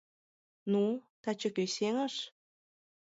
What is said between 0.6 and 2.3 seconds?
—Ну, таче кӧ сеҥыш?